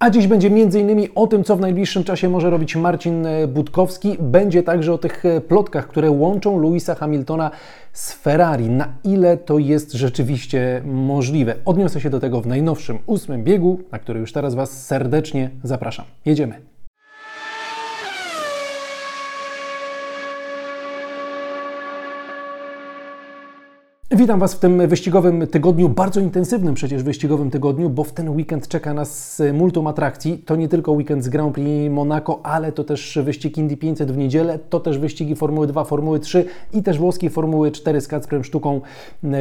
A 0.00 0.10
dziś 0.10 0.26
będzie 0.26 0.48
m.in. 0.48 1.08
o 1.14 1.26
tym, 1.26 1.44
co 1.44 1.56
w 1.56 1.60
najbliższym 1.60 2.04
czasie 2.04 2.28
może 2.28 2.50
robić 2.50 2.76
Marcin 2.76 3.26
Budkowski. 3.48 4.16
Będzie 4.20 4.62
także 4.62 4.92
o 4.92 4.98
tych 4.98 5.24
plotkach, 5.48 5.88
które 5.88 6.10
łączą 6.10 6.58
Louisa 6.58 6.94
Hamiltona 6.94 7.50
z 7.92 8.12
Ferrari. 8.12 8.68
Na 8.68 8.88
ile 9.04 9.36
to 9.36 9.58
jest 9.58 9.92
rzeczywiście 9.92 10.82
możliwe? 10.84 11.54
Odniosę 11.64 12.00
się 12.00 12.10
do 12.10 12.20
tego 12.20 12.40
w 12.40 12.46
najnowszym 12.46 12.98
ósmym 13.06 13.44
biegu, 13.44 13.80
na 13.92 13.98
który 13.98 14.20
już 14.20 14.32
teraz 14.32 14.54
Was 14.54 14.86
serdecznie 14.86 15.50
zapraszam. 15.62 16.04
Jedziemy. 16.24 16.67
Witam 24.10 24.40
Was 24.40 24.54
w 24.54 24.58
tym 24.58 24.88
wyścigowym 24.88 25.46
tygodniu, 25.46 25.88
bardzo 25.88 26.20
intensywnym 26.20 26.74
przecież 26.74 27.02
wyścigowym 27.02 27.50
tygodniu, 27.50 27.90
bo 27.90 28.04
w 28.04 28.12
ten 28.12 28.28
weekend 28.28 28.68
czeka 28.68 28.94
nas 28.94 29.42
multum 29.52 29.86
atrakcji. 29.86 30.38
To 30.38 30.56
nie 30.56 30.68
tylko 30.68 30.92
weekend 30.92 31.24
z 31.24 31.28
Grand 31.28 31.54
Prix 31.54 31.94
Monaco, 31.94 32.40
ale 32.42 32.72
to 32.72 32.84
też 32.84 33.18
wyścig 33.24 33.58
Indy 33.58 33.76
500 33.76 34.12
w 34.12 34.16
niedzielę, 34.16 34.58
to 34.70 34.80
też 34.80 34.98
wyścigi 34.98 35.36
Formuły 35.36 35.66
2, 35.66 35.84
Formuły 35.84 36.20
3 36.20 36.44
i 36.72 36.82
też 36.82 36.98
włoskiej 36.98 37.30
Formuły 37.30 37.70
4 37.70 38.00
z 38.00 38.08
Kacprem 38.08 38.44
Sztuką, 38.44 38.80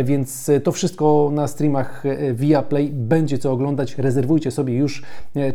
więc 0.03 0.51
to 0.63 0.71
wszystko 0.71 1.29
na 1.33 1.47
streamach 1.47 2.03
via 2.33 2.61
Play 2.61 2.89
będzie 2.93 3.37
co 3.37 3.51
oglądać. 3.51 3.97
Rezerwujcie 3.97 4.51
sobie 4.51 4.77
już 4.77 5.03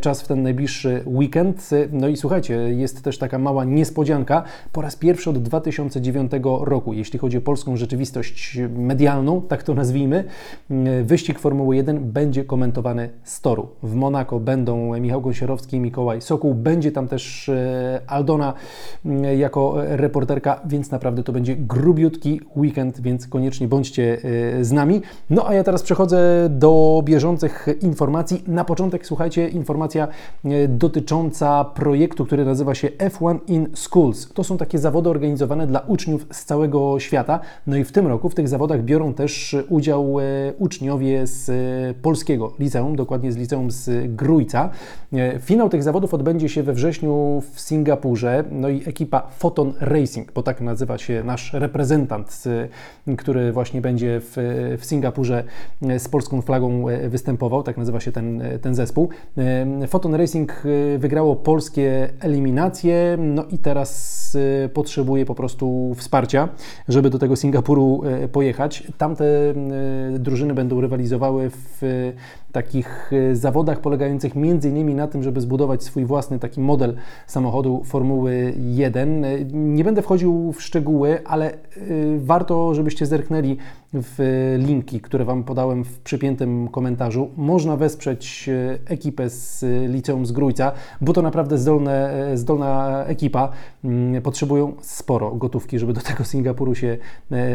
czas 0.01 0.21
w 0.21 0.27
ten 0.27 0.43
najbliższy 0.43 1.03
weekend. 1.05 1.69
No 1.91 2.07
i 2.07 2.17
słuchajcie, 2.17 2.53
jest 2.55 3.01
też 3.01 3.17
taka 3.17 3.39
mała 3.39 3.65
niespodzianka. 3.65 4.43
Po 4.71 4.81
raz 4.81 4.95
pierwszy 4.95 5.29
od 5.29 5.37
2009 5.37 6.31
roku, 6.61 6.93
jeśli 6.93 7.19
chodzi 7.19 7.37
o 7.37 7.41
polską 7.41 7.77
rzeczywistość 7.77 8.59
medialną, 8.77 9.02
medialną, 9.03 9.41
tak 9.41 9.63
to 9.63 9.73
nazwijmy, 9.73 10.23
wyścig 11.03 11.39
Formuły 11.39 11.75
1 11.75 12.11
będzie 12.11 12.45
komentowany 12.45 13.09
z 13.23 13.41
toru. 13.41 13.67
W 13.83 13.95
Monako 13.95 14.39
będą 14.39 14.99
Michał 14.99 15.21
Gąsiorowski 15.21 15.77
i 15.77 15.79
Mikołaj 15.79 16.21
Sokół. 16.21 16.53
Będzie 16.53 16.91
tam 16.91 17.07
też 17.07 17.49
e, 17.49 18.01
Aldona 18.07 18.53
mm, 19.05 19.39
jako 19.39 19.75
reporterka, 19.77 20.61
więc 20.65 20.91
naprawdę 20.91 21.23
to 21.23 21.31
będzie 21.31 21.55
grubiutki 21.55 22.41
weekend, 22.55 23.01
więc 23.01 23.27
koniecznie 23.27 23.67
bądźcie 23.67 24.17
e, 24.59 24.63
z 24.63 24.71
nami. 24.71 25.01
No 25.29 25.47
a 25.47 25.53
ja 25.53 25.63
teraz 25.63 25.83
przechodzę 25.83 26.47
do 26.49 27.01
bieżących 27.05 27.67
informacji. 27.81 28.43
Na 28.47 28.63
początek 28.63 29.05
słuchajcie, 29.05 29.49
informacja 29.49 30.07
e, 30.45 30.67
dotycząca 30.67 31.63
projektu, 31.65 32.25
który 32.25 32.45
nazywa 32.45 32.75
się 32.75 32.89
F1 32.89 33.39
in 33.47 33.67
Schools. 33.73 34.33
To 34.33 34.43
są 34.43 34.57
takie 34.57 34.77
zawody 34.77 35.09
organizowane 35.09 35.67
dla 35.67 35.79
uczniów 35.79 36.25
z 36.31 36.45
całego 36.45 36.99
świata. 36.99 37.39
No 37.67 37.77
i 37.77 37.83
w 37.83 37.91
tym 37.91 38.07
roku 38.07 38.29
w 38.29 38.35
tych 38.35 38.47
zawodach 38.47 38.83
biorą 38.83 38.92
też 39.15 39.55
udział 39.69 40.19
e, 40.19 40.23
uczniowie 40.57 41.27
z 41.27 41.49
e, 41.49 41.53
polskiego 42.01 42.53
liceum, 42.59 42.95
dokładnie 42.95 43.31
z 43.31 43.37
liceum 43.37 43.71
z 43.71 44.15
Grójca. 44.15 44.69
E, 45.13 45.39
finał 45.39 45.69
tych 45.69 45.83
zawodów 45.83 46.13
odbędzie 46.13 46.49
się 46.49 46.63
we 46.63 46.73
wrześniu 46.73 47.43
w 47.53 47.59
Singapurze. 47.59 48.43
No 48.51 48.69
i 48.69 48.89
ekipa 48.89 49.27
Photon 49.37 49.73
Racing, 49.79 50.31
bo 50.31 50.43
tak 50.43 50.61
nazywa 50.61 50.97
się 50.97 51.23
nasz 51.23 51.53
reprezentant, 51.53 52.43
który 53.17 53.51
właśnie 53.51 53.81
będzie 53.81 54.21
w, 54.23 54.33
w 54.79 54.85
Singapurze 54.85 55.43
z 55.97 56.07
polską 56.07 56.41
flagą 56.41 56.85
występował, 57.09 57.63
tak 57.63 57.77
nazywa 57.77 57.99
się 57.99 58.11
ten, 58.11 58.43
ten 58.61 58.75
zespół. 58.75 59.09
Photon 59.87 60.15
Racing 60.15 60.63
wygrało 60.97 61.35
polskie 61.35 62.09
eliminacje, 62.19 63.17
no 63.19 63.45
i 63.51 63.57
teraz 63.57 64.37
potrzebuje 64.73 65.25
po 65.25 65.35
prostu 65.35 65.95
wsparcia, 65.95 66.49
żeby 66.87 67.09
do 67.09 67.19
tego 67.19 67.35
Singapuru 67.35 68.01
pojechać. 68.31 68.82
Tamte 68.97 69.25
e, 69.25 70.19
drużyny 70.19 70.53
będą 70.53 70.81
rywalizowały 70.81 71.49
w 71.49 72.13
takich 72.53 73.11
e, 73.13 73.35
zawodach 73.35 73.79
polegających 73.79 74.35
między 74.35 74.69
innymi 74.69 74.95
na 74.95 75.07
tym, 75.07 75.23
żeby 75.23 75.41
zbudować 75.41 75.83
swój 75.83 76.05
własny 76.05 76.39
taki 76.39 76.61
model 76.61 76.95
samochodu 77.27 77.83
Formuły 77.83 78.53
1. 78.57 79.25
E, 79.25 79.45
nie 79.53 79.83
będę 79.83 80.01
wchodził 80.01 80.51
w 80.51 80.61
szczegóły, 80.61 81.19
ale 81.25 81.57
warto, 82.17 82.75
żebyście 82.75 83.05
zerknęli 83.05 83.57
w 83.93 84.55
linki, 84.59 85.01
które 85.01 85.25
Wam 85.25 85.43
podałem 85.43 85.83
w 85.83 85.99
przypiętym 85.99 86.67
komentarzu. 86.67 87.29
Można 87.37 87.77
wesprzeć 87.77 88.49
ekipę 88.85 89.29
z 89.29 89.65
Liceum 89.91 90.25
z 90.25 90.31
Grójca, 90.31 90.71
bo 91.01 91.13
to 91.13 91.21
naprawdę 91.21 91.57
zdolne, 91.57 92.11
zdolna 92.33 93.03
ekipa. 93.05 93.49
Mm, 93.83 94.21
potrzebują 94.21 94.73
sporo 94.81 95.31
gotówki, 95.31 95.79
żeby 95.79 95.93
do 95.93 96.01
tego 96.01 96.23
Singapuru 96.23 96.75
się 96.75 96.97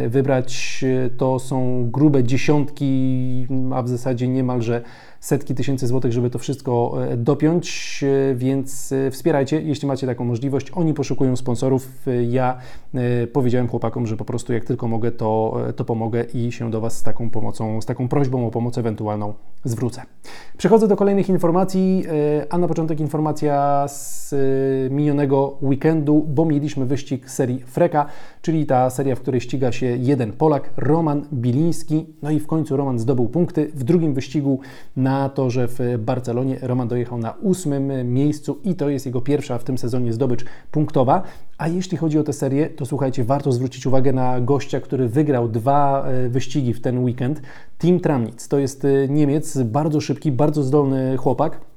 wybrać 0.08 0.84
to 1.18 1.38
są 1.38 1.90
grube 1.90 2.24
dziesiątki, 2.24 3.46
a 3.74 3.82
w 3.82 3.88
zasadzie 3.88 4.28
niemalże 4.28 4.82
setki 5.20 5.54
tysięcy 5.54 5.86
złotych, 5.86 6.12
żeby 6.12 6.30
to 6.30 6.38
wszystko 6.38 6.94
e, 7.04 7.16
dopiąć, 7.16 8.00
e, 8.30 8.34
więc 8.34 8.92
e, 8.92 9.10
wspierajcie, 9.10 9.62
jeśli 9.62 9.88
macie 9.88 10.06
taką 10.06 10.24
możliwość. 10.24 10.70
Oni 10.70 10.94
poszukują 10.94 11.36
sponsorów. 11.36 12.06
Ja 12.28 12.58
powiedziałem 13.32 13.68
chłopakom, 13.68 14.06
że 14.06 14.16
po 14.16 14.24
prostu 14.24 14.52
jak 14.52 14.64
tylko 14.64 14.88
mogę, 14.88 15.10
to, 15.10 15.56
to 15.76 15.84
pomogę 15.84 16.24
i 16.34 16.52
się 16.52 16.70
do 16.70 16.80
Was 16.80 16.96
z 16.96 17.02
taką 17.02 17.30
pomocą, 17.30 17.80
z 17.80 17.86
taką 17.86 18.08
prośbą 18.08 18.46
o 18.46 18.50
pomoc 18.50 18.78
ewentualną 18.78 19.34
zwrócę. 19.64 20.02
Przechodzę 20.56 20.88
do 20.88 20.96
kolejnych 20.96 21.28
informacji, 21.28 22.04
a 22.50 22.58
na 22.58 22.68
początek 22.68 23.00
informacja 23.00 23.86
z 23.88 24.34
minionego 24.92 25.58
weekendu, 25.62 26.26
bo 26.28 26.44
mieliśmy 26.44 26.86
wyścig 26.86 27.30
serii 27.30 27.60
Freka, 27.60 28.06
czyli 28.42 28.66
ta 28.66 28.90
seria, 28.90 29.16
w 29.16 29.20
której 29.20 29.40
ściga 29.40 29.72
się 29.72 29.86
jeden 29.86 30.32
Polak, 30.32 30.70
Roman 30.76 31.26
Biliński. 31.32 32.06
No 32.22 32.30
i 32.30 32.40
w 32.40 32.46
końcu 32.46 32.76
Roman 32.76 32.98
zdobył 32.98 33.28
punkty. 33.28 33.70
W 33.74 33.84
drugim 33.84 34.14
wyścigu 34.14 34.60
na 34.96 35.07
na 35.08 35.28
to, 35.28 35.50
że 35.50 35.68
w 35.68 35.78
Barcelonie 35.98 36.58
Roman 36.62 36.88
dojechał 36.88 37.18
na 37.18 37.32
ósmym 37.32 38.12
miejscu 38.12 38.58
i 38.64 38.74
to 38.74 38.88
jest 38.88 39.06
jego 39.06 39.20
pierwsza 39.20 39.58
w 39.58 39.64
tym 39.64 39.78
sezonie 39.78 40.12
zdobycz 40.12 40.44
punktowa. 40.70 41.22
A 41.58 41.68
jeśli 41.68 41.96
chodzi 41.96 42.18
o 42.18 42.24
tę 42.24 42.32
serię, 42.32 42.70
to 42.70 42.86
słuchajcie, 42.86 43.24
warto 43.24 43.52
zwrócić 43.52 43.86
uwagę 43.86 44.12
na 44.12 44.40
gościa, 44.40 44.80
który 44.80 45.08
wygrał 45.08 45.48
dwa 45.48 46.04
e, 46.04 46.28
wyścigi 46.28 46.74
w 46.74 46.80
ten 46.80 47.04
weekend. 47.04 47.42
Tim 47.78 48.00
Tramnitz 48.00 48.48
to 48.48 48.58
jest 48.58 48.84
e, 48.84 49.08
Niemiec, 49.08 49.62
bardzo 49.62 50.00
szybki, 50.00 50.32
bardzo 50.32 50.62
zdolny 50.62 51.16
chłopak. 51.16 51.67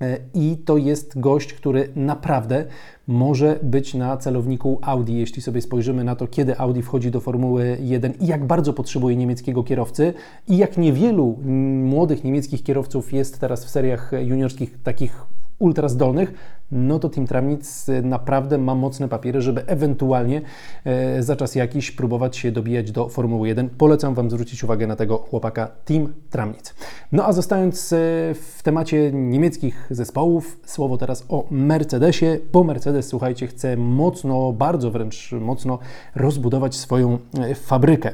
E, 0.00 0.18
I 0.34 0.56
to 0.64 0.76
jest 0.76 1.20
gość, 1.20 1.52
który 1.52 1.88
naprawdę 1.96 2.64
może 3.06 3.58
być 3.62 3.94
na 3.94 4.16
celowniku 4.16 4.78
Audi, 4.82 5.12
jeśli 5.12 5.42
sobie 5.42 5.60
spojrzymy 5.60 6.04
na 6.04 6.16
to, 6.16 6.26
kiedy 6.26 6.58
Audi 6.58 6.80
wchodzi 6.82 7.10
do 7.10 7.20
Formuły 7.20 7.78
1 7.80 8.12
i 8.20 8.26
jak 8.26 8.46
bardzo 8.46 8.72
potrzebuje 8.72 9.16
niemieckiego 9.16 9.64
kierowcy 9.64 10.14
i 10.48 10.56
jak 10.56 10.76
niewielu 10.76 11.38
młodych 11.84 12.24
niemieckich 12.24 12.62
kierowców 12.62 13.12
jest 13.12 13.40
teraz 13.40 13.64
w 13.64 13.70
seriach 13.70 14.10
juniorskich 14.22 14.82
takich 14.82 15.26
ultra 15.58 15.88
zdolnych, 15.88 16.34
no 16.72 16.98
to 16.98 17.08
Team 17.08 17.26
Tramnitz 17.26 17.86
naprawdę 18.02 18.58
ma 18.58 18.74
mocne 18.74 19.08
papiery, 19.08 19.40
żeby 19.40 19.66
ewentualnie 19.66 20.42
e, 20.84 21.22
za 21.22 21.36
czas 21.36 21.54
jakiś 21.54 21.90
próbować 21.90 22.36
się 22.36 22.52
dobijać 22.52 22.92
do 22.92 23.08
Formuły 23.08 23.48
1. 23.48 23.68
Polecam 23.68 24.14
Wam 24.14 24.30
zwrócić 24.30 24.64
uwagę 24.64 24.86
na 24.86 24.96
tego 24.96 25.18
chłopaka 25.18 25.68
Team 25.84 26.12
Tramnitz. 26.30 26.74
No 27.12 27.26
a 27.26 27.32
zostając 27.32 27.92
e, 27.92 27.96
w 28.34 28.60
temacie 28.62 29.12
niemieckich 29.12 29.86
zespołów, 29.90 30.60
słowo 30.64 30.96
teraz 30.96 31.24
o 31.28 31.46
Mercedesie, 31.50 32.38
bo 32.52 32.64
Mercedes, 32.64 33.08
słuchajcie, 33.08 33.46
chce 33.46 33.76
mocno, 33.76 34.52
bardzo 34.52 34.90
wręcz 34.90 35.32
mocno 35.32 35.78
rozbudować 36.14 36.76
swoją 36.76 37.18
e, 37.38 37.54
fabrykę. 37.54 38.12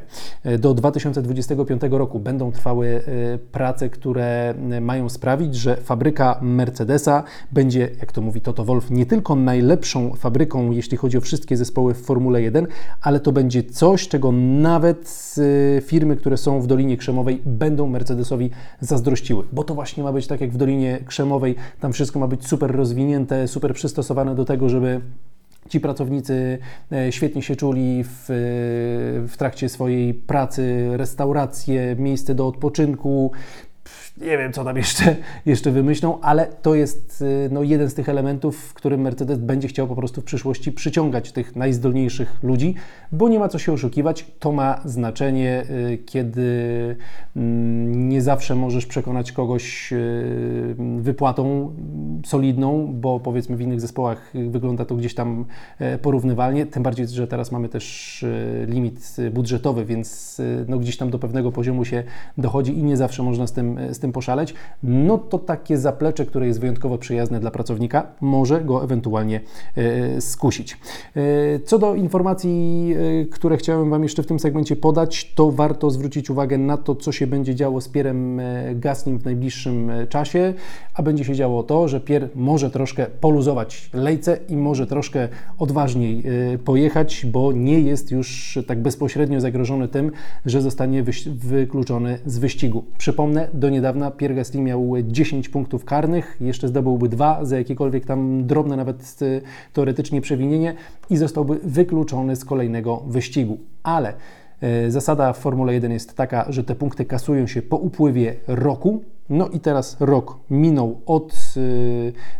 Do 0.58 0.74
2025 0.74 1.82
roku 1.90 2.20
będą 2.20 2.52
trwały 2.52 3.02
prace, 3.52 3.90
które 3.90 4.54
mają 4.80 5.08
sprawić, 5.08 5.54
że 5.54 5.76
fabryka 5.76 6.38
Mercedesa 6.42 7.24
będzie, 7.52 7.90
jak 8.00 8.12
to 8.12 8.20
mówi 8.20 8.41
Toto 8.42 8.64
Wolf, 8.64 8.90
nie 8.90 9.06
tylko 9.06 9.34
najlepszą 9.34 10.14
fabryką, 10.14 10.70
jeśli 10.70 10.96
chodzi 10.96 11.18
o 11.18 11.20
wszystkie 11.20 11.56
zespoły 11.56 11.94
w 11.94 12.00
Formule 12.02 12.42
1, 12.42 12.66
ale 13.00 13.20
to 13.20 13.32
będzie 13.32 13.64
coś, 13.64 14.08
czego 14.08 14.32
nawet 14.32 15.34
y, 15.38 15.82
firmy, 15.86 16.16
które 16.16 16.36
są 16.36 16.60
w 16.60 16.66
Dolinie 16.66 16.96
Krzemowej, 16.96 17.42
będą 17.46 17.86
Mercedesowi 17.86 18.50
zazdrościły, 18.80 19.44
bo 19.52 19.64
to 19.64 19.74
właśnie 19.74 20.02
ma 20.02 20.12
być 20.12 20.26
tak 20.26 20.40
jak 20.40 20.50
w 20.50 20.56
Dolinie 20.56 20.98
Krzemowej, 21.06 21.54
tam 21.80 21.92
wszystko 21.92 22.18
ma 22.18 22.26
być 22.28 22.48
super 22.48 22.76
rozwinięte, 22.76 23.48
super 23.48 23.74
przystosowane 23.74 24.34
do 24.34 24.44
tego, 24.44 24.68
żeby 24.68 25.00
Ci 25.68 25.80
pracownicy 25.80 26.58
e, 26.92 27.12
świetnie 27.12 27.42
się 27.42 27.56
czuli 27.56 28.04
w, 28.04 28.24
w 29.28 29.36
trakcie 29.36 29.68
swojej 29.68 30.14
pracy, 30.14 30.90
restauracje, 30.92 31.96
miejsce 31.98 32.34
do 32.34 32.46
odpoczynku, 32.46 33.32
nie 34.16 34.38
wiem, 34.38 34.52
co 34.52 34.64
tam 34.64 34.76
jeszcze, 34.76 35.16
jeszcze 35.46 35.70
wymyślą, 35.70 36.20
ale 36.20 36.46
to 36.46 36.74
jest 36.74 37.22
y, 37.22 37.48
no, 37.52 37.62
jeden 37.62 37.90
z 37.90 37.94
tych 37.94 38.08
elementów, 38.08 38.56
w 38.56 38.74
którym 38.74 39.00
Mercedes 39.00 39.38
będzie 39.38 39.68
chciał 39.68 39.86
po 39.86 39.96
prostu 39.96 40.20
w 40.20 40.24
przyszłości 40.24 40.72
przyciągać 40.72 41.32
tych 41.32 41.56
najzdolniejszych 41.56 42.42
ludzi, 42.42 42.74
bo 43.12 43.28
nie 43.28 43.38
ma 43.38 43.48
co 43.48 43.58
się 43.58 43.72
oszukiwać. 43.72 44.26
To 44.38 44.52
ma 44.52 44.80
znaczenie, 44.84 45.64
y, 45.92 45.98
kiedy 45.98 46.96
mm, 47.36 48.08
nie 48.08 48.22
zawsze 48.22 48.54
możesz 48.54 48.86
przekonać 48.86 49.32
kogoś 49.32 49.92
y, 49.92 50.76
wypłatą 50.98 51.74
solidną, 52.26 52.92
bo 52.94 53.20
powiedzmy 53.20 53.56
w 53.56 53.60
innych 53.60 53.80
zespołach 53.80 54.32
wygląda 54.50 54.84
to 54.84 54.94
gdzieś 54.94 55.14
tam 55.14 55.44
porównywalnie, 56.02 56.66
tym 56.66 56.82
bardziej, 56.82 57.08
że 57.08 57.26
teraz 57.26 57.52
mamy 57.52 57.68
też 57.68 58.24
limit 58.66 59.16
budżetowy, 59.32 59.84
więc 59.84 60.40
no 60.68 60.78
gdzieś 60.78 60.96
tam 60.96 61.10
do 61.10 61.18
pewnego 61.18 61.52
poziomu 61.52 61.84
się 61.84 62.02
dochodzi 62.38 62.78
i 62.78 62.82
nie 62.82 62.96
zawsze 62.96 63.22
można 63.22 63.46
z 63.46 63.52
tym, 63.52 63.78
z 63.90 63.98
tym 64.02 64.12
poszaleć, 64.12 64.54
no 64.82 65.18
to 65.18 65.38
takie 65.38 65.78
zaplecze, 65.78 66.26
które 66.26 66.46
jest 66.46 66.60
wyjątkowo 66.60 66.98
przyjazne 66.98 67.40
dla 67.40 67.50
pracownika, 67.50 68.06
może 68.20 68.60
go 68.60 68.84
ewentualnie 68.84 69.40
skusić. 70.20 70.78
Co 71.64 71.78
do 71.78 71.94
informacji, 71.94 72.94
które 73.30 73.56
chciałem 73.56 73.90
Wam 73.90 74.02
jeszcze 74.02 74.22
w 74.22 74.26
tym 74.26 74.38
segmencie 74.38 74.76
podać, 74.76 75.32
to 75.34 75.50
warto 75.50 75.90
zwrócić 75.90 76.30
uwagę 76.30 76.58
na 76.58 76.76
to, 76.76 76.94
co 76.94 77.12
się 77.12 77.26
będzie 77.26 77.54
działo 77.54 77.80
z 77.80 77.88
Pierem 77.88 78.40
e, 78.40 78.74
Gaslim 78.74 79.18
w 79.18 79.24
najbliższym 79.24 79.90
e, 79.90 80.06
czasie, 80.06 80.54
a 80.94 81.02
będzie 81.02 81.24
się 81.24 81.34
działo 81.34 81.62
to, 81.62 81.88
że 81.88 82.00
Pier 82.00 82.28
może 82.34 82.70
troszkę 82.70 83.06
poluzować 83.06 83.90
lejce 83.92 84.38
i 84.48 84.56
może 84.56 84.86
troszkę 84.86 85.28
odważniej 85.58 86.22
e, 86.54 86.58
pojechać, 86.58 87.26
bo 87.26 87.52
nie 87.52 87.80
jest 87.80 88.10
już 88.10 88.58
tak 88.66 88.82
bezpośrednio 88.82 89.40
zagrożony 89.40 89.88
tym, 89.88 90.12
że 90.46 90.62
zostanie 90.62 91.04
wykluczony 91.26 92.18
z 92.26 92.38
wyścigu. 92.38 92.84
Przypomnę, 92.98 93.48
do 93.54 93.70
niedawna 93.70 93.91
Pierre 94.16 94.34
Gasly 94.34 94.60
miał 94.60 94.92
10 95.02 95.48
punktów 95.48 95.84
karnych, 95.84 96.36
jeszcze 96.40 96.68
zdobyłby 96.68 97.08
dwa 97.08 97.44
za 97.44 97.58
jakiekolwiek 97.58 98.06
tam 98.06 98.46
drobne 98.46 98.76
nawet 98.76 99.18
teoretycznie 99.72 100.20
przewinienie 100.20 100.74
i 101.10 101.16
zostałby 101.16 101.60
wykluczony 101.62 102.36
z 102.36 102.44
kolejnego 102.44 103.02
wyścigu. 103.06 103.58
Ale 103.82 104.14
E, 104.62 104.90
zasada 104.90 105.32
w 105.32 105.38
Formule 105.38 105.74
1 105.74 105.92
jest 105.92 106.16
taka, 106.16 106.46
że 106.48 106.64
te 106.64 106.74
punkty 106.74 107.04
kasują 107.04 107.46
się 107.46 107.62
po 107.62 107.76
upływie 107.76 108.34
roku. 108.46 109.02
No 109.28 109.48
i 109.48 109.60
teraz 109.60 109.96
rok 110.00 110.38
minął 110.50 111.00
od 111.06 111.32
e, 111.32 111.60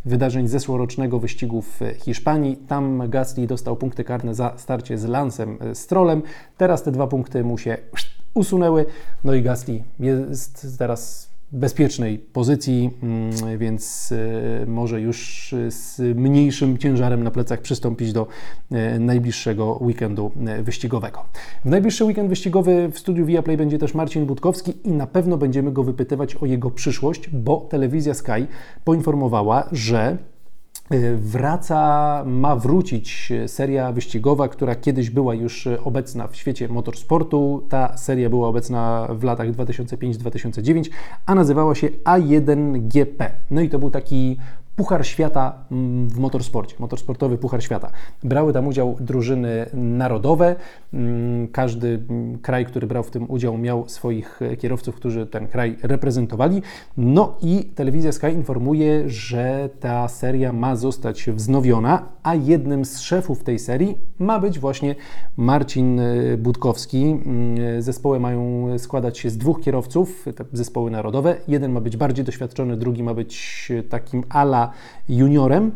wydarzeń 0.04 0.48
zeszłorocznego 0.48 1.18
wyścigu 1.18 1.62
w 1.62 1.80
Hiszpanii. 1.98 2.56
Tam 2.56 3.10
Gasly 3.10 3.46
dostał 3.46 3.76
punkty 3.76 4.04
karne 4.04 4.34
za 4.34 4.54
starcie 4.56 4.98
z 4.98 5.04
Lancem 5.04 5.58
e, 5.60 5.74
Strollem. 5.74 6.22
Teraz 6.56 6.82
te 6.82 6.92
dwa 6.92 7.06
punkty 7.06 7.44
mu 7.44 7.58
się 7.58 7.78
usunęły. 8.34 8.86
No 9.24 9.34
i 9.34 9.42
Gasly 9.42 9.82
jest 10.00 10.78
teraz 10.78 11.31
bezpiecznej 11.52 12.18
pozycji, 12.18 12.90
mm, 13.02 13.58
więc 13.58 14.12
e, 14.62 14.66
może 14.66 15.00
już 15.00 15.54
z 15.68 16.00
mniejszym 16.16 16.78
ciężarem 16.78 17.22
na 17.22 17.30
plecach 17.30 17.60
przystąpić 17.60 18.12
do 18.12 18.26
e, 18.70 18.98
najbliższego 18.98 19.78
weekendu 19.80 20.32
e, 20.46 20.62
wyścigowego. 20.62 21.24
W 21.64 21.70
najbliższy 21.70 22.04
weekend 22.04 22.28
wyścigowy 22.28 22.88
w 22.92 22.98
studiu 22.98 23.26
Viaplay 23.26 23.56
będzie 23.56 23.78
też 23.78 23.94
Marcin 23.94 24.26
Budkowski 24.26 24.72
i 24.84 24.92
na 24.92 25.06
pewno 25.06 25.38
będziemy 25.38 25.72
go 25.72 25.84
wypytywać 25.84 26.36
o 26.36 26.46
jego 26.46 26.70
przyszłość, 26.70 27.28
bo 27.28 27.56
telewizja 27.56 28.14
Sky 28.14 28.46
poinformowała, 28.84 29.68
że 29.72 30.18
wraca, 31.16 32.22
ma 32.26 32.56
wrócić 32.56 33.32
seria 33.46 33.92
wyścigowa, 33.92 34.48
która 34.48 34.74
kiedyś 34.74 35.10
była 35.10 35.34
już 35.34 35.68
obecna 35.84 36.28
w 36.28 36.36
świecie 36.36 36.68
motorsportu. 36.68 37.66
Ta 37.68 37.96
seria 37.96 38.30
była 38.30 38.48
obecna 38.48 39.08
w 39.10 39.24
latach 39.24 39.48
2005-2009, 39.52 40.90
a 41.26 41.34
nazywała 41.34 41.74
się 41.74 41.88
A1GP. 41.88 43.30
No 43.50 43.60
i 43.60 43.68
to 43.68 43.78
był 43.78 43.90
taki 43.90 44.36
Puchar 44.76 45.06
Świata 45.06 45.54
mm, 45.70 46.08
w 46.08 46.18
motorsporcie, 46.18 46.76
motorsportowy 46.78 47.38
Puchar 47.38 47.62
Świata. 47.62 47.90
Brały 48.22 48.52
tam 48.52 48.66
udział 48.66 48.96
drużyny 49.00 49.66
narodowe. 49.74 50.56
Mm, 50.94 51.48
każdy 51.48 51.88
mm, 52.08 52.38
kraj, 52.38 52.66
który 52.66 52.86
brał 52.86 53.02
w 53.02 53.10
tym 53.10 53.30
udział, 53.30 53.58
miał 53.58 53.88
swoich 53.88 54.40
kierowców, 54.58 54.94
którzy 54.94 55.26
ten 55.26 55.48
kraj 55.48 55.76
reprezentowali. 55.82 56.62
No 56.96 57.36
i 57.42 57.64
telewizja 57.64 58.12
Sky 58.12 58.26
informuje, 58.32 59.08
że 59.10 59.68
ta 59.80 60.08
seria 60.08 60.52
ma 60.52 60.76
zostać 60.76 61.30
wznowiona, 61.30 62.08
a 62.22 62.34
jednym 62.34 62.84
z 62.84 63.00
szefów 63.00 63.44
tej 63.44 63.58
serii 63.58 63.98
ma 64.18 64.40
być 64.40 64.58
właśnie 64.58 64.94
Marcin 65.36 66.00
e, 66.00 66.36
Budkowski. 66.36 67.16
Zespoły 67.78 68.20
mają 68.20 68.68
składać 68.78 69.18
się 69.18 69.30
z 69.30 69.38
dwóch 69.38 69.60
kierowców, 69.60 70.26
zespoły 70.52 70.90
narodowe. 70.90 71.36
Jeden 71.48 71.72
ma 71.72 71.80
być 71.80 71.96
bardziej 71.96 72.24
doświadczony, 72.24 72.76
drugi 72.76 73.02
ma 73.02 73.14
być 73.14 73.72
takim 73.88 74.24
ala 74.28 74.61
juniorem. 75.08 75.72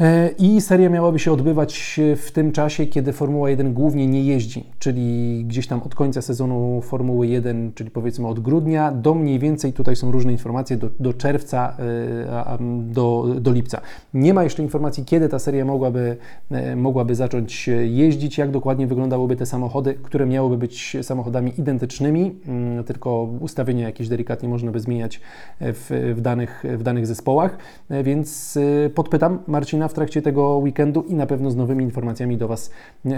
E, 0.00 0.28
I 0.38 0.60
seria 0.60 0.90
miałaby 0.90 1.18
się 1.18 1.32
odbywać 1.32 2.00
w 2.16 2.30
tym 2.32 2.52
czasie, 2.52 2.86
kiedy 2.86 3.12
Formuła 3.12 3.50
1 3.50 3.74
głównie 3.74 4.06
nie 4.06 4.24
jeździ, 4.24 4.64
czyli 4.78 5.44
gdzieś 5.44 5.66
tam 5.66 5.82
od 5.82 5.94
końca 5.94 6.22
sezonu 6.22 6.80
Formuły 6.82 7.26
1, 7.26 7.72
czyli 7.74 7.90
powiedzmy 7.90 8.28
od 8.28 8.40
grudnia. 8.40 8.92
Do 8.92 9.14
mniej 9.14 9.38
więcej, 9.38 9.72
tutaj 9.72 9.96
są 9.96 10.12
różne 10.12 10.32
informacje, 10.32 10.76
do, 10.76 10.90
do 11.00 11.12
czerwca, 11.12 11.76
e, 11.78 12.58
do, 12.82 13.26
do 13.40 13.52
lipca. 13.52 13.80
Nie 14.14 14.34
ma 14.34 14.44
jeszcze 14.44 14.62
informacji, 14.62 15.04
kiedy 15.04 15.28
ta 15.28 15.38
seria 15.38 15.64
mogłaby, 15.64 16.16
e, 16.50 16.76
mogłaby 16.76 17.14
zacząć 17.14 17.70
jeździć, 17.84 18.38
jak 18.38 18.50
dokładnie 18.50 18.86
wyglądałyby 18.86 19.36
te 19.36 19.46
samochody, 19.46 19.94
które 20.02 20.26
miałyby 20.26 20.56
być 20.56 20.96
samochodami 21.02 21.52
identycznymi, 21.60 22.34
mm, 22.46 22.84
tylko 22.84 23.22
ustawienia 23.40 23.86
jakieś 23.86 24.08
delikatnie 24.08 24.48
można 24.48 24.72
by 24.72 24.80
zmieniać 24.80 25.20
w, 25.60 26.12
w, 26.16 26.20
danych, 26.20 26.64
w 26.78 26.82
danych 26.82 27.06
zespołach, 27.06 27.58
więc 27.90 28.58
podpytam 28.94 29.38
Marcina, 29.46 29.83
w 29.88 29.94
trakcie 29.94 30.22
tego 30.22 30.56
weekendu 30.56 31.02
i 31.02 31.14
na 31.14 31.26
pewno 31.26 31.50
z 31.50 31.56
nowymi 31.56 31.84
informacjami 31.84 32.36
do 32.36 32.48
Was, 32.48 32.70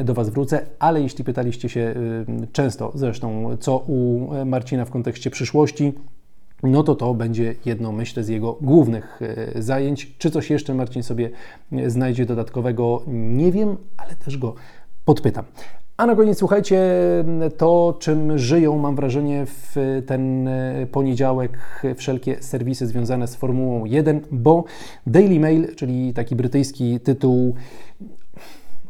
do 0.04 0.14
Was 0.14 0.30
wrócę. 0.30 0.66
Ale 0.78 1.02
jeśli 1.02 1.24
pytaliście 1.24 1.68
się 1.68 1.94
y, 2.44 2.46
często 2.52 2.92
zresztą, 2.94 3.56
co 3.60 3.78
u 3.78 4.28
Marcina 4.44 4.84
w 4.84 4.90
kontekście 4.90 5.30
przyszłości, 5.30 5.92
no 6.62 6.82
to 6.82 6.94
to 6.94 7.14
będzie 7.14 7.54
jedno, 7.64 7.92
myślę, 7.92 8.24
z 8.24 8.28
jego 8.28 8.52
głównych 8.60 9.20
y, 9.56 9.62
zajęć. 9.62 10.16
Czy 10.18 10.30
coś 10.30 10.50
jeszcze 10.50 10.74
Marcin 10.74 11.02
sobie 11.02 11.30
y, 11.72 11.90
znajdzie 11.90 12.26
dodatkowego, 12.26 13.02
nie 13.06 13.52
wiem, 13.52 13.76
ale 13.96 14.14
też 14.14 14.38
go 14.38 14.54
podpytam. 15.04 15.44
A 15.96 16.06
na 16.06 16.16
koniec 16.16 16.38
słuchajcie, 16.38 16.80
to 17.56 17.96
czym 17.98 18.38
żyją, 18.38 18.78
mam 18.78 18.96
wrażenie, 18.96 19.46
w 19.46 19.76
ten 20.06 20.48
e, 20.48 20.86
poniedziałek 20.92 21.82
wszelkie 21.96 22.42
serwisy 22.42 22.86
związane 22.86 23.28
z 23.28 23.36
Formułą 23.36 23.84
1, 23.84 24.20
bo 24.30 24.64
Daily 25.06 25.40
Mail, 25.40 25.74
czyli 25.74 26.14
taki 26.14 26.36
brytyjski 26.36 27.00
tytuł 27.00 27.54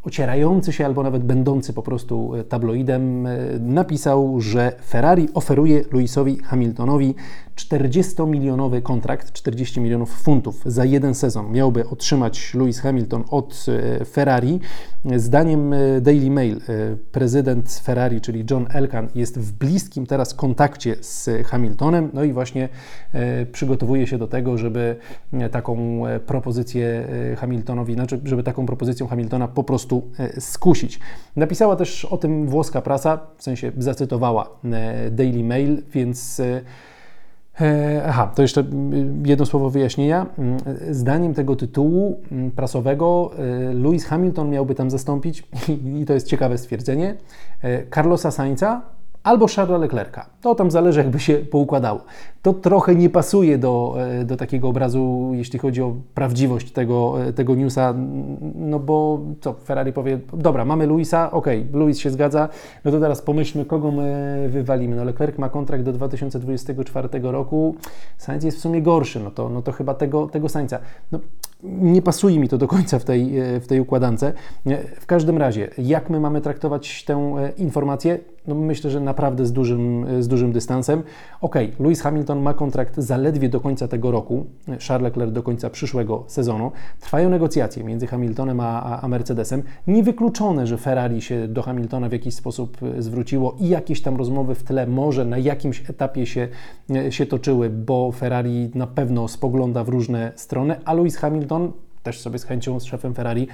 ocierający 0.07 0.73
się 0.73 0.85
albo 0.85 1.03
nawet 1.03 1.23
będący 1.23 1.73
po 1.73 1.83
prostu 1.83 2.35
e, 2.35 2.43
tabloidem, 2.43 3.27
e, 3.27 3.37
napisał, 3.59 4.41
że 4.41 4.71
Ferrari 4.87 5.27
oferuje 5.33 5.83
Lewisowi 5.93 6.37
Hamiltonowi 6.37 7.15
40-milionowy 7.55 8.81
kontrakt, 8.81 9.31
40 9.31 9.81
milionów 9.81 10.21
funtów 10.21 10.61
za 10.65 10.85
jeden 10.85 11.15
sezon 11.15 11.51
miałby 11.51 11.89
otrzymać 11.89 12.53
Lewis 12.53 12.79
Hamilton 12.79 13.23
od 13.29 13.65
e, 13.99 14.05
Ferrari. 14.05 14.59
Zdaniem 15.15 15.75
Daily 16.01 16.31
Mail 16.31 16.61
prezydent 17.11 17.81
Ferrari, 17.83 18.21
czyli 18.21 18.45
John 18.51 18.65
Elkan, 18.73 19.07
jest 19.15 19.39
w 19.39 19.51
bliskim 19.51 20.05
teraz 20.05 20.33
kontakcie 20.33 20.95
z 21.01 21.29
Hamiltonem, 21.47 22.09
no 22.13 22.23
i 22.23 22.33
właśnie 22.33 22.69
przygotowuje 23.51 24.07
się 24.07 24.17
do 24.17 24.27
tego, 24.27 24.57
żeby 24.57 24.95
taką 25.51 26.03
propozycję 26.25 27.07
Hamiltonowi, 27.37 27.93
znaczy, 27.93 28.19
żeby 28.23 28.43
taką 28.43 28.65
propozycją 28.65 29.07
Hamiltona 29.07 29.47
po 29.47 29.63
prostu 29.63 29.96
E, 30.19 30.41
skusić. 30.41 30.99
Napisała 31.35 31.75
też 31.75 32.05
o 32.05 32.17
tym 32.17 32.47
włoska 32.47 32.81
prasa, 32.81 33.19
w 33.37 33.43
sensie 33.43 33.71
zacytowała 33.77 34.49
e, 34.65 35.11
Daily 35.11 35.43
Mail, 35.43 35.83
więc. 35.93 36.39
E, 36.39 36.61
aha, 38.05 38.31
to 38.35 38.41
jeszcze 38.41 38.63
jedno 39.25 39.45
słowo 39.45 39.69
wyjaśnienia. 39.69 40.25
Mm, 40.37 40.57
zdaniem 40.91 41.33
tego 41.33 41.55
tytułu 41.55 42.21
mm, 42.31 42.51
prasowego 42.51 43.31
Lewis 43.73 44.05
Hamilton 44.05 44.49
miałby 44.49 44.75
tam 44.75 44.89
zastąpić, 44.89 45.43
i 46.01 46.05
to 46.05 46.13
jest 46.13 46.27
ciekawe 46.27 46.57
stwierdzenie, 46.57 47.15
Carlosa 47.93 48.31
Sainza, 48.31 48.81
albo 49.23 49.47
Charlesa 49.47 49.77
Leclerca. 49.77 50.25
To 50.41 50.55
tam 50.55 50.71
zależy, 50.71 50.99
jakby 50.99 51.19
się 51.19 51.33
poukładało. 51.33 52.01
To 52.41 52.53
trochę 52.53 52.95
nie 52.95 53.09
pasuje 53.09 53.57
do, 53.57 53.95
e, 53.99 54.25
do 54.25 54.37
takiego 54.37 54.69
obrazu, 54.69 55.31
jeśli 55.33 55.59
chodzi 55.59 55.81
o 55.81 55.95
prawdziwość 56.13 56.71
tego, 56.71 57.23
e, 57.23 57.33
tego 57.33 57.55
newsa, 57.55 57.93
no 58.55 58.79
bo 58.79 59.19
co, 59.41 59.53
Ferrari 59.53 59.93
powie, 59.93 60.19
dobra, 60.33 60.65
mamy 60.65 60.85
Luisa, 60.85 61.31
ok, 61.31 61.47
Luis 61.73 61.99
się 61.99 62.09
zgadza, 62.09 62.49
no 62.85 62.91
to 62.91 62.99
teraz 62.99 63.21
pomyślmy, 63.21 63.65
kogo 63.65 63.91
my 63.91 64.47
wywalimy. 64.51 64.95
No 64.95 65.03
Leclerc 65.03 65.37
ma 65.37 65.49
kontrakt 65.49 65.83
do 65.83 65.93
2024 65.93 67.09
roku, 67.21 67.75
Sainz 68.17 68.43
jest 68.43 68.57
w 68.57 68.61
sumie 68.61 68.81
gorszy, 68.81 69.19
no 69.19 69.31
to, 69.31 69.49
no 69.49 69.61
to 69.61 69.71
chyba 69.71 69.93
tego, 69.93 70.27
tego 70.27 70.49
Sainza. 70.49 70.79
No, 71.11 71.19
nie 71.63 72.01
pasuje 72.01 72.39
mi 72.39 72.49
to 72.49 72.57
do 72.57 72.67
końca 72.67 72.99
w 72.99 73.03
tej, 73.03 73.39
e, 73.39 73.59
w 73.59 73.67
tej 73.67 73.79
układance. 73.79 74.25
W 74.99 75.05
każdym 75.05 75.37
razie, 75.37 75.69
jak 75.77 76.09
my 76.09 76.19
mamy 76.19 76.41
traktować 76.41 77.05
tę 77.05 77.35
informację? 77.57 78.19
no 78.47 78.55
myślę, 78.55 78.89
że 78.89 78.99
naprawdę 78.99 79.45
z 79.45 79.51
dużym, 79.51 80.05
z 80.19 80.27
dużym 80.27 80.51
dystansem. 80.51 81.03
Ok, 81.41 81.55
Lewis 81.79 82.01
Hamilton 82.01 82.41
ma 82.41 82.53
kontrakt 82.53 82.97
zaledwie 82.97 83.49
do 83.49 83.59
końca 83.59 83.87
tego 83.87 84.11
roku, 84.11 84.45
Charles 84.87 85.03
Leclerc 85.03 85.31
do 85.31 85.43
końca 85.43 85.69
przyszłego 85.69 86.23
sezonu. 86.27 86.71
Trwają 86.99 87.29
negocjacje 87.29 87.83
między 87.83 88.07
Hamiltonem 88.07 88.59
a, 88.59 89.01
a 89.01 89.07
Mercedesem. 89.07 89.63
Niewykluczone, 89.87 90.67
że 90.67 90.77
Ferrari 90.77 91.21
się 91.21 91.47
do 91.47 91.61
Hamiltona 91.61 92.09
w 92.09 92.11
jakiś 92.11 92.35
sposób 92.35 92.77
zwróciło 92.99 93.55
i 93.59 93.69
jakieś 93.69 94.01
tam 94.01 94.17
rozmowy 94.17 94.55
w 94.55 94.63
tle 94.63 94.87
może 94.87 95.25
na 95.25 95.37
jakimś 95.37 95.89
etapie 95.89 96.25
się, 96.25 96.47
się 97.09 97.25
toczyły, 97.25 97.69
bo 97.69 98.11
Ferrari 98.11 98.69
na 98.75 98.87
pewno 98.87 99.27
spogląda 99.27 99.83
w 99.83 99.89
różne 99.89 100.31
strony, 100.35 100.75
a 100.85 100.93
Lewis 100.93 101.17
Hamilton 101.17 101.46
też 102.03 102.19
sobie 102.19 102.39
z 102.39 102.43
chęcią 102.43 102.79
z 102.79 102.85
szefem 102.85 103.13
Ferrari 103.15 103.47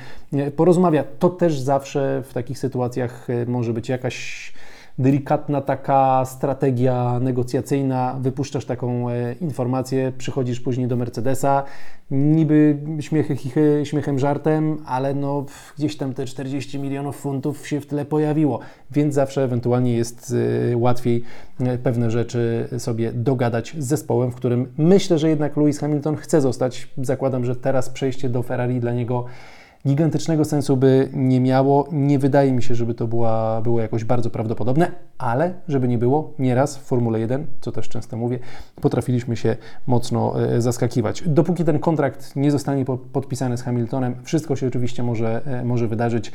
porozmawia. 0.56 1.04
To 1.20 1.30
też 1.30 1.60
zawsze 1.60 2.24
w 2.30 2.34
takich 2.34 2.60
sytuacjach 2.60 3.28
może 3.48 3.74
być 3.74 3.90
jakaś 3.90 4.54
delikatna 4.98 5.62
taka 5.62 6.26
strategia 6.26 7.20
negocjacyjna, 7.20 8.18
wypuszczasz 8.22 8.66
taką 8.66 9.10
e, 9.10 9.34
informację, 9.42 10.12
przychodzisz 10.18 10.60
później 10.60 10.88
do 10.88 10.96
Mercedesa, 10.96 11.64
niby 12.12 12.78
śmiechy, 13.00 13.36
chichy, 13.36 13.82
śmiechem, 13.84 14.20
żartem, 14.20 14.78
ale 14.86 15.14
no 15.14 15.46
gdzieś 15.78 15.98
tam 15.98 16.14
te 16.14 16.26
40 16.26 16.80
milionów 16.80 17.16
funtów 17.16 17.68
się 17.68 17.82
w 17.82 17.86
tle 17.86 18.06
pojawiło, 18.06 18.60
więc 18.92 19.14
zawsze 19.14 19.44
ewentualnie 19.44 19.94
jest 19.94 20.36
e, 20.72 20.78
łatwiej 20.78 21.24
e, 21.60 21.78
pewne 21.78 22.12
rzeczy 22.12 22.68
sobie 22.78 23.12
dogadać 23.12 23.76
z 23.80 23.88
zespołem, 23.88 24.32
w 24.32 24.36
którym 24.36 24.74
myślę, 24.78 25.20
że 25.20 25.30
jednak 25.30 25.58
Lewis 25.58 25.80
Hamilton 25.80 26.16
chce 26.16 26.42
zostać. 26.42 26.88
Zakładam, 26.98 27.46
że 27.46 27.56
teraz 27.56 27.90
przejście 27.90 28.30
do 28.30 28.44
Ferrari 28.44 28.80
dla 28.80 28.94
niego 28.94 29.26
gigantycznego 29.88 30.46
sensu 30.46 30.78
by 30.78 31.10
nie 31.14 31.40
miało. 31.40 31.88
Nie 31.92 32.20
wydaje 32.20 32.52
mi 32.52 32.64
się, 32.64 32.76
żeby 32.76 32.94
to 32.94 33.08
była, 33.08 33.62
było 33.62 33.82
jakoś 33.82 34.04
bardzo 34.04 34.30
prawdopodobne, 34.30 34.92
ale 35.18 35.54
żeby 35.68 35.88
nie 35.88 35.98
było, 35.98 36.34
nieraz 36.40 36.78
w 36.78 36.82
Formule 36.82 37.20
1, 37.20 37.48
co 37.62 37.72
też 37.72 37.90
często 37.90 38.18
mówię, 38.18 38.40
potrafiliśmy 38.82 39.38
się 39.38 39.56
mocno 39.88 40.44
e, 40.44 40.62
zaskakiwać. 40.62 41.24
Dopóki 41.26 41.64
ten 41.64 41.80
kontrakt 41.80 42.36
nie 42.36 42.52
zostanie 42.52 42.86
podpisany 43.12 43.58
z 43.58 43.62
Hamiltonem, 43.62 44.16
wszystko 44.24 44.56
się 44.56 44.68
oczywiście 44.68 45.04
może, 45.04 45.46
e, 45.46 45.66
może 45.66 45.88
wydarzyć, 45.88 46.32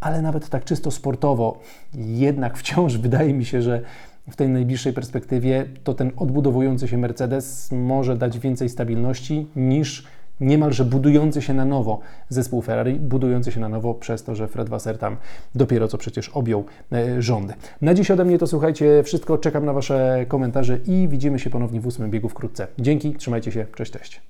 ale 0.00 0.22
nawet 0.22 0.48
tak 0.48 0.64
czysto 0.64 0.90
sportowo, 0.90 1.58
jednak 1.94 2.58
wciąż 2.58 2.98
wydaje 3.08 3.34
mi 3.34 3.44
się, 3.44 3.62
że 3.62 3.82
w 4.30 4.36
tej 4.36 4.48
najbliższej 4.48 4.92
perspektywie 4.92 5.66
to 5.84 5.94
ten 5.94 6.12
odbudowujący 6.16 6.88
się 6.88 6.98
Mercedes 6.98 7.72
może 7.72 8.16
dać 8.16 8.38
więcej 8.38 8.68
stabilności 8.68 9.46
niż 9.56 10.06
niemalże 10.40 10.84
budujący 10.84 11.42
się 11.42 11.54
na 11.54 11.64
nowo 11.64 12.00
zespół 12.28 12.62
Ferrari, 12.62 12.94
budujący 12.94 13.52
się 13.52 13.60
na 13.60 13.68
nowo 13.68 13.94
przez 13.94 14.24
to, 14.24 14.34
że 14.34 14.48
Fred 14.48 14.68
Wasser 14.68 14.98
tam 14.98 15.16
dopiero 15.54 15.88
co 15.88 15.98
przecież 15.98 16.28
objął 16.28 16.64
e, 16.92 17.22
rządy. 17.22 17.54
Na 17.80 17.94
dziś 17.94 18.10
ode 18.10 18.24
mnie 18.24 18.38
to 18.38 18.46
słuchajcie 18.46 19.02
wszystko, 19.02 19.38
czekam 19.38 19.64
na 19.64 19.72
Wasze 19.72 20.26
komentarze 20.28 20.78
i 20.86 21.08
widzimy 21.08 21.38
się 21.38 21.50
ponownie 21.50 21.80
w 21.80 21.86
ósmym 21.86 22.10
biegu 22.10 22.28
wkrótce. 22.28 22.66
Dzięki, 22.78 23.14
trzymajcie 23.14 23.52
się, 23.52 23.66
cześć, 23.74 23.92
cześć. 23.92 24.20